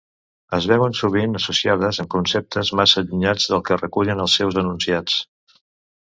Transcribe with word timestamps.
Es 0.57 0.67
veuen 0.69 0.95
sovint 0.99 1.39
associades 1.39 1.99
amb 2.03 2.09
conceptes 2.13 2.71
massa 2.79 2.97
allunyats 3.05 3.45
del 3.51 3.61
que 3.67 3.77
recullen 3.81 4.23
els 4.25 4.39
seus 4.41 4.57
enunciats. 4.63 5.19